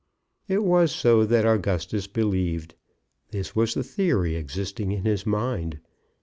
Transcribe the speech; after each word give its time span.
It 0.47 0.63
was 0.63 0.91
so 0.91 1.25
that 1.25 1.45
Augustus 1.45 2.07
believed; 2.07 2.73
this 3.29 3.55
was 3.55 3.75
the 3.75 3.83
theory 3.83 4.33
existing 4.33 4.91
in 4.91 5.05
his 5.05 5.27
mind. 5.27 5.79